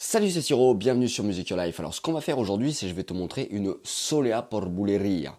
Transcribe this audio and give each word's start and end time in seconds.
Salut 0.00 0.30
c'est 0.30 0.42
Siro, 0.42 0.74
bienvenue 0.74 1.08
sur 1.08 1.24
Music 1.24 1.50
Your 1.50 1.58
Life. 1.58 1.80
Alors 1.80 1.92
ce 1.92 2.00
qu'on 2.00 2.12
va 2.12 2.20
faire 2.20 2.38
aujourd'hui, 2.38 2.72
c'est 2.72 2.86
je 2.86 2.94
vais 2.94 3.02
te 3.02 3.12
montrer 3.12 3.48
une 3.50 3.74
solea 3.82 4.42
por 4.42 4.66
buleria. 4.66 5.36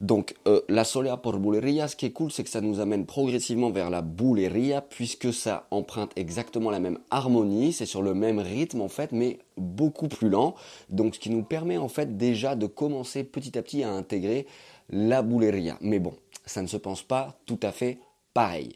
Donc 0.00 0.34
euh, 0.46 0.60
la 0.68 0.84
solea 0.84 1.16
por 1.16 1.38
buleria, 1.38 1.88
ce 1.88 1.96
qui 1.96 2.04
est 2.04 2.10
cool, 2.10 2.30
c'est 2.30 2.44
que 2.44 2.50
ça 2.50 2.60
nous 2.60 2.78
amène 2.78 3.06
progressivement 3.06 3.70
vers 3.70 3.88
la 3.88 4.02
buleria 4.02 4.82
puisque 4.82 5.32
ça 5.32 5.66
emprunte 5.70 6.12
exactement 6.14 6.70
la 6.70 6.78
même 6.78 6.98
harmonie, 7.10 7.72
c'est 7.72 7.86
sur 7.86 8.02
le 8.02 8.12
même 8.12 8.38
rythme 8.38 8.82
en 8.82 8.88
fait, 8.88 9.12
mais 9.12 9.38
beaucoup 9.56 10.08
plus 10.08 10.28
lent. 10.28 10.56
Donc 10.90 11.14
ce 11.14 11.18
qui 11.18 11.30
nous 11.30 11.42
permet 11.42 11.78
en 11.78 11.88
fait 11.88 12.18
déjà 12.18 12.54
de 12.54 12.66
commencer 12.66 13.24
petit 13.24 13.56
à 13.56 13.62
petit 13.62 13.82
à 13.82 13.90
intégrer 13.90 14.46
la 14.90 15.22
buleria. 15.22 15.78
Mais 15.80 16.00
bon, 16.00 16.12
ça 16.44 16.60
ne 16.60 16.66
se 16.66 16.76
pense 16.76 17.02
pas 17.02 17.38
tout 17.46 17.60
à 17.62 17.72
fait 17.72 17.98
pareil. 18.34 18.74